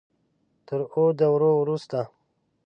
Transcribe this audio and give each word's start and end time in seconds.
تر 0.67 0.79
اوو 0.93 1.05
دورو 1.19 1.51
وروسته. 1.57 1.99